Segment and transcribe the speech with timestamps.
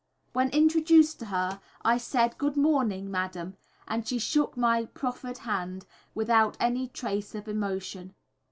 [0.33, 3.55] When introduced to her I said, "Good morning, Madam,"
[3.87, 5.85] and she shook my proffered hand
[6.15, 8.15] without any trace of emotion.